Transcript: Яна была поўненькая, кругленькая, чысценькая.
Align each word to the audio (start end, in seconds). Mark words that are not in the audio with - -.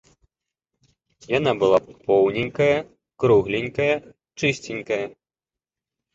Яна 1.37 1.51
была 1.63 1.79
поўненькая, 2.07 2.71
кругленькая, 3.25 3.93
чысценькая. 4.43 5.01